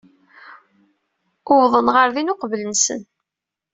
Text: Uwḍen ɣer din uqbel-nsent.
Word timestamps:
Uwḍen 1.51 1.87
ɣer 1.95 2.07
din 2.15 2.31
uqbel-nsent. 2.33 3.09